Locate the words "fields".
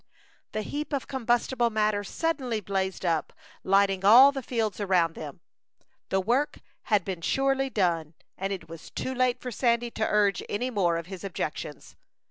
4.41-4.79